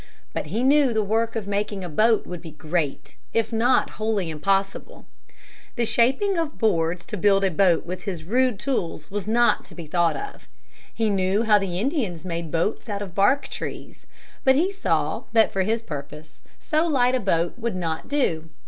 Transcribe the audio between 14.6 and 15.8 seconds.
saw that for